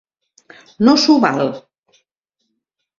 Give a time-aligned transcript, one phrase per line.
[0.89, 1.47] No s'ho val.